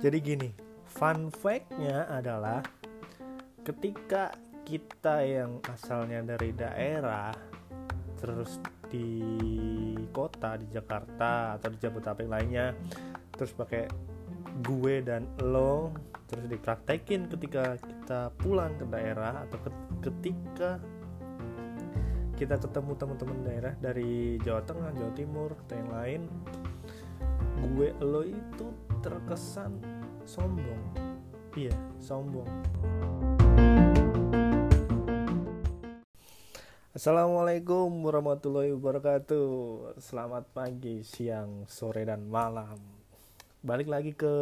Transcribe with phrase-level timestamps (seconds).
[0.00, 0.48] Jadi gini,
[0.88, 2.64] fun fact-nya adalah
[3.60, 4.32] ketika
[4.64, 7.36] kita yang asalnya dari daerah
[8.16, 8.56] terus
[8.88, 9.18] di
[10.08, 12.72] kota di Jakarta atau di Jabodetabek lainnya
[13.36, 13.84] terus pakai
[14.64, 15.92] gue dan lo
[16.24, 19.58] terus dipraktekin ketika kita pulang ke daerah atau
[20.00, 20.80] ketika
[22.36, 26.20] kita ketemu teman-teman daerah dari Jawa Tengah, Jawa Timur atau yang lain.
[27.72, 29.80] Gue lo itu terkesan
[30.28, 30.84] sombong.
[31.56, 32.44] Iya sombong.
[36.92, 39.48] Assalamualaikum warahmatullahi wabarakatuh.
[39.96, 42.76] Selamat pagi, siang, sore, dan malam.
[43.64, 44.36] Balik lagi ke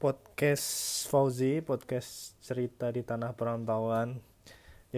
[0.00, 4.27] podcast Fauzi Podcast cerita di tanah perantauan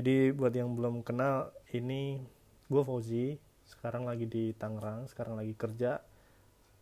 [0.00, 2.24] Jadi buat yang belum kenal Ini
[2.72, 3.36] gue Fauzi
[3.68, 6.00] Sekarang lagi di Tangerang Sekarang lagi kerja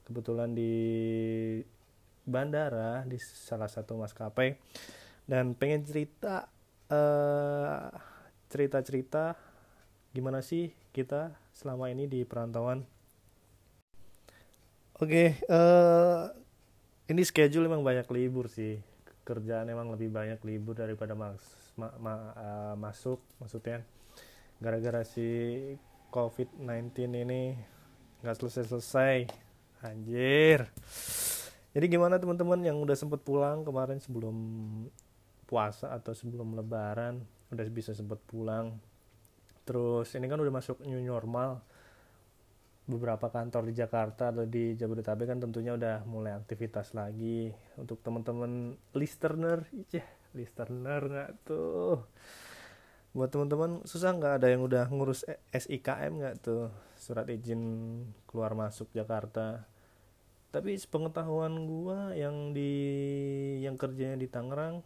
[0.07, 0.73] Kebetulan di
[2.23, 4.55] bandara Di salah satu maskapai
[5.27, 6.47] Dan pengen cerita
[6.95, 7.91] uh,
[8.49, 9.37] cerita-cerita
[10.13, 12.83] gimana sih kita selama ini di perantauan.
[14.99, 18.83] Oke, okay, uh, eh, ini schedule emang banyak libur sih.
[19.23, 21.39] Kerjaan emang lebih banyak libur daripada mas,
[21.79, 23.87] ma, ma, uh, masuk, maksudnya
[24.59, 25.25] gara-gara si
[26.11, 26.91] COVID-19
[27.23, 27.55] ini
[28.21, 29.31] nggak selesai-selesai.
[29.79, 30.67] Anjir.
[31.71, 34.35] Jadi gimana teman-teman yang udah sempet pulang kemarin sebelum
[35.49, 38.77] puasa atau sebelum lebaran udah bisa sempat pulang
[39.65, 41.65] terus ini kan udah masuk new normal
[42.89, 48.77] beberapa kantor di Jakarta atau di Jabodetabek kan tentunya udah mulai aktivitas lagi untuk teman-teman
[48.97, 49.65] listener
[50.33, 52.05] listener nggak tuh?
[53.17, 56.73] Buat teman-teman susah nggak ada yang udah ngurus SIKM nggak tuh?
[56.97, 57.63] Surat izin
[58.29, 59.65] keluar masuk Jakarta.
[60.49, 62.73] Tapi sepengetahuan gua yang di
[63.61, 64.81] yang kerjanya di Tangerang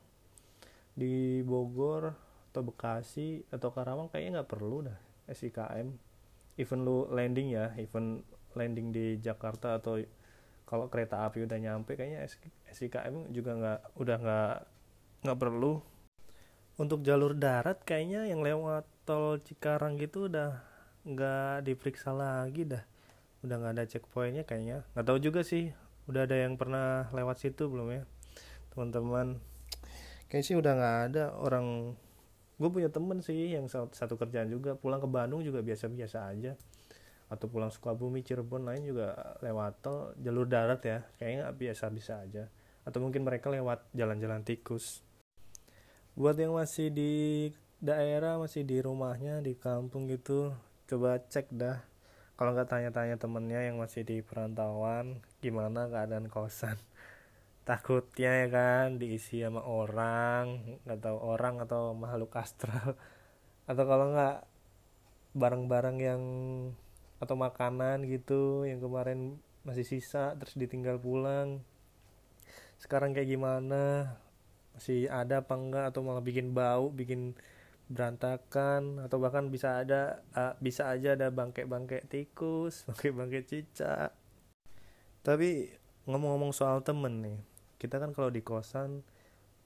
[0.93, 2.13] di Bogor
[2.53, 5.89] atau Bekasi atau Karawang kayaknya nggak perlu dah SIKM
[6.61, 8.21] even lu landing ya even
[8.53, 9.97] landing di Jakarta atau
[10.69, 12.29] kalau kereta api udah nyampe kayaknya
[12.69, 14.57] SIKM juga nggak udah nggak
[15.23, 15.79] nggak perlu.
[16.83, 20.59] Untuk jalur darat kayaknya yang lewat tol Cikarang gitu udah
[21.07, 22.83] nggak diperiksa lagi dah.
[23.47, 24.83] Udah nggak ada checkpointnya kayaknya.
[24.99, 25.71] Nggak tahu juga sih
[26.11, 28.03] udah ada yang pernah lewat situ belum ya
[28.75, 29.39] teman-teman?
[30.27, 31.95] Kayaknya sih udah nggak ada orang.
[32.59, 36.59] Gue punya temen sih yang satu kerjaan juga pulang ke Bandung juga biasa-biasa aja.
[37.31, 41.07] Atau pulang Sukabumi Cirebon lain juga lewat tol jalur darat ya.
[41.15, 42.51] Kayaknya biasa-biasa aja.
[42.83, 45.07] Atau mungkin mereka lewat jalan-jalan tikus
[46.13, 47.13] buat yang masih di
[47.81, 50.53] daerah masih di rumahnya di kampung gitu
[50.85, 51.81] coba cek dah.
[52.37, 56.77] Kalau nggak tanya-tanya temennya yang masih di perantauan gimana keadaan kosan?
[57.69, 62.93] Takutnya ya kan diisi sama orang nggak tahu orang atau makhluk astral.
[63.71, 64.45] Atau kalau nggak
[65.33, 66.23] barang-barang yang
[67.23, 71.65] atau makanan gitu yang kemarin masih sisa terus ditinggal pulang.
[72.77, 74.13] Sekarang kayak gimana
[74.77, 77.37] masih ada apa enggak atau malah bikin bau bikin
[77.93, 84.17] berantakan atau bahkan bisa ada uh, bisa aja ada bangke-bangke tikus bangke-bangke cicak.
[85.23, 85.71] Tapi
[86.09, 87.39] ngomong-ngomong soal temen nih
[87.79, 89.03] kita kan kalau di kosan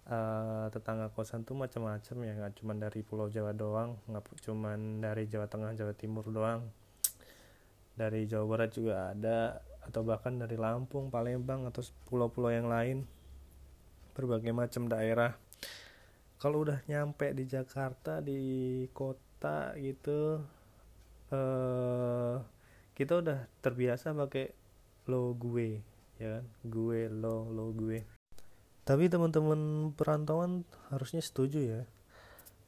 [0.08, 5.28] uh, tetangga kosan tuh macam-macam ya nggak cuma dari Pulau Jawa doang nggak cuma dari
[5.30, 6.66] Jawa Tengah Jawa Timur doang.
[7.96, 11.80] Dari Jawa Barat juga ada atau bahkan dari Lampung Palembang atau
[12.10, 13.08] pulau-pulau yang lain
[14.16, 15.36] berbagai macam daerah.
[16.40, 18.40] Kalau udah nyampe di Jakarta di
[18.96, 20.40] kota gitu
[21.32, 22.36] uh,
[22.96, 24.56] kita udah terbiasa pakai
[25.12, 25.84] lo gue
[26.16, 26.44] ya kan?
[26.64, 28.00] Gue lo lo gue.
[28.88, 31.82] Tapi teman-teman perantauan harusnya setuju ya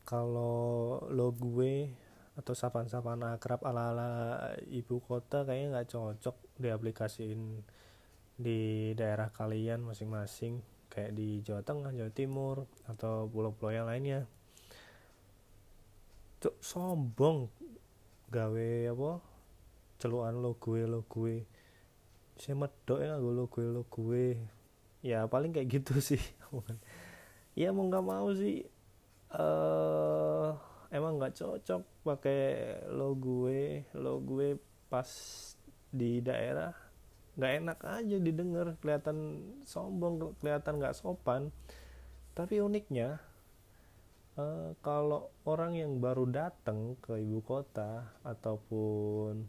[0.09, 1.92] kalau lo gue
[2.41, 4.41] atau sapaan-sapaan akrab ala-ala
[4.72, 7.60] ibu kota kayaknya nggak cocok diaplikasiin
[8.39, 12.56] di daerah kalian masing-masing kayak di Jawa Tengah, Jawa Timur
[12.88, 14.26] atau pulau-pulau yang lainnya.
[16.42, 17.48] Cok sombong
[18.32, 19.12] gawe apa?
[19.98, 21.42] Celuan lo gue lo gue
[22.38, 24.38] saya medok ya lo gue lo gue
[25.02, 26.22] ya paling kayak gitu sih
[27.58, 28.62] ya mau nggak mau sih
[29.34, 30.54] uh,
[30.94, 32.42] emang nggak cocok pakai
[32.94, 34.54] lo gue lo gue
[34.86, 35.10] pas
[35.90, 36.72] di daerah
[37.38, 41.54] nggak enak aja didengar kelihatan sombong kelihatan nggak sopan.
[42.34, 43.22] Tapi uniknya
[44.38, 49.46] uh, kalau orang yang baru datang ke ibu kota ataupun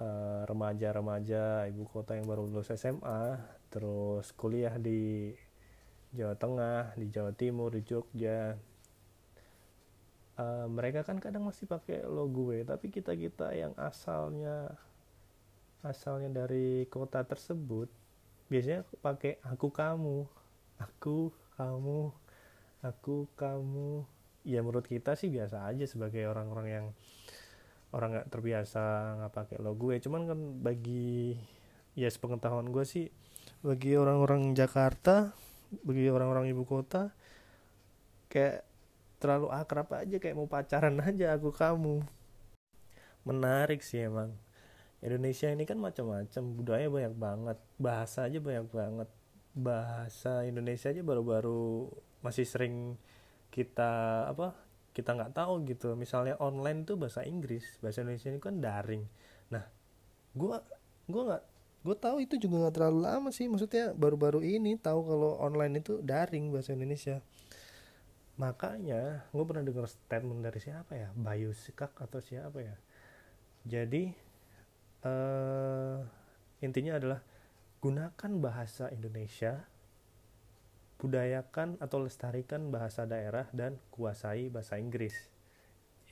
[0.00, 3.38] uh, remaja-remaja ibu kota yang baru lulus SMA
[3.68, 5.34] terus kuliah di
[6.14, 8.56] Jawa Tengah di Jawa Timur di Jogja
[10.38, 14.78] uh, mereka kan kadang masih pakai lo gue tapi kita kita yang asalnya
[15.84, 17.90] asalnya dari kota tersebut
[18.46, 20.24] biasanya pakai aku kamu
[20.80, 22.12] aku kamu
[22.84, 24.04] aku kamu.
[24.46, 26.86] Ya menurut kita sih biasa aja sebagai orang-orang yang
[27.90, 28.82] orang nggak terbiasa
[29.18, 31.34] nggak pakai lo gue cuman kan bagi
[31.98, 33.10] ya sepengetahuan gue sih
[33.64, 35.34] bagi orang-orang Jakarta
[35.82, 37.10] bagi orang-orang ibu kota
[38.30, 38.62] kayak
[39.18, 42.04] terlalu akrab aja kayak mau pacaran aja aku kamu.
[43.26, 44.38] Menarik sih emang
[45.06, 49.08] Indonesia ini kan macam-macam budaya banyak banget bahasa aja banyak banget.
[49.54, 51.86] Bahasa Indonesia aja baru-baru
[52.26, 52.98] masih sering
[53.54, 54.58] kita apa
[54.90, 55.94] kita nggak tahu gitu.
[55.94, 59.06] Misalnya online tuh bahasa Inggris bahasa Indonesia ini kan daring.
[59.54, 59.62] Nah
[60.34, 60.56] gue
[61.06, 61.44] gue nggak
[61.86, 63.46] gue tahu itu juga nggak terlalu lama sih.
[63.46, 67.22] Maksudnya baru-baru ini tahu kalau online itu daring bahasa Indonesia.
[68.42, 71.08] Makanya gue pernah dengar statement dari siapa ya?
[71.14, 72.74] Bayu Sikak atau siapa ya?
[73.64, 74.25] Jadi
[75.04, 76.00] uh,
[76.64, 77.20] intinya adalah
[77.82, 79.66] gunakan bahasa Indonesia
[80.96, 85.28] budayakan atau lestarikan bahasa daerah dan kuasai bahasa Inggris.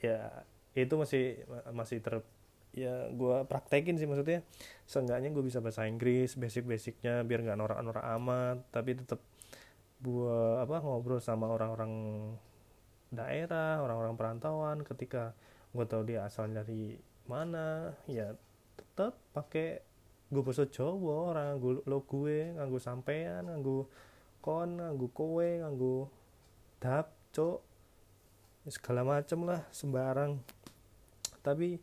[0.04, 0.44] Ya
[0.76, 1.40] itu masih
[1.72, 2.20] masih ter
[2.74, 4.44] ya gue praktekin sih maksudnya.
[4.84, 9.24] Seenggaknya gue bisa bahasa Inggris basic-basicnya biar nggak norak-norak amat tapi tetap
[10.04, 11.92] buat apa ngobrol sama orang-orang
[13.08, 15.32] daerah orang-orang perantauan ketika
[15.72, 18.36] gue tahu dia asal dari mana ya
[18.94, 19.82] tetap pakai
[20.30, 23.90] gue bahasa Jawa orang gue lo gue nganggu sampean nganggu
[24.38, 26.06] kon nganggu kowe nganggu
[26.78, 27.58] dap cok
[28.70, 30.38] segala macem lah sembarang.
[31.42, 31.82] Tapi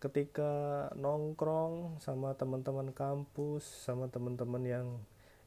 [0.00, 4.86] ketika nongkrong sama teman-teman kampus sama teman-teman yang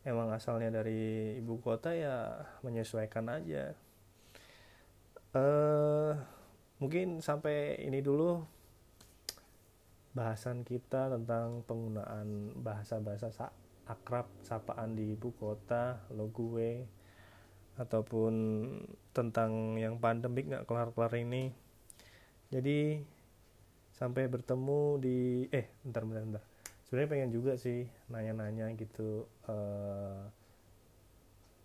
[0.06, 3.74] emang asalnya dari ibu kota ya menyesuaikan aja.
[5.34, 6.14] Eh uh,
[6.78, 8.46] mungkin sampai ini dulu
[10.14, 13.50] bahasan kita tentang penggunaan bahasa-bahasa
[13.90, 16.86] akrab sapaan di ibu kota lo gue
[17.74, 18.34] ataupun
[19.12, 21.50] tentang yang pandemik nggak kelar-kelar ini.
[22.54, 23.02] Jadi
[23.98, 25.18] sampai bertemu di
[25.50, 26.44] eh bentar bentar bentar.
[26.86, 30.30] Sebenarnya pengen juga sih nanya-nanya gitu uh,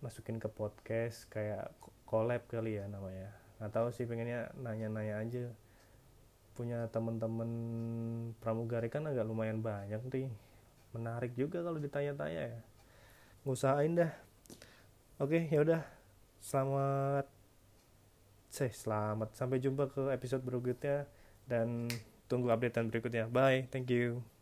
[0.01, 1.69] masukin ke podcast kayak
[2.09, 3.29] collab kali ya namanya.
[3.61, 5.45] Nggak tahu sih pengennya nanya-nanya aja
[6.59, 7.51] punya temen-temen
[8.43, 10.27] pramugari kan agak lumayan banyak nih.
[10.91, 12.59] Menarik juga kalau ditanya-tanya ya.
[13.47, 14.11] Ngusahain dah.
[15.23, 15.81] Oke ya udah.
[16.43, 17.31] Selamat
[18.51, 19.39] saya selamat.
[19.39, 21.07] Sampai jumpa ke episode berikutnya
[21.47, 21.87] dan
[22.27, 23.31] tunggu updatean berikutnya.
[23.31, 24.38] Bye thank you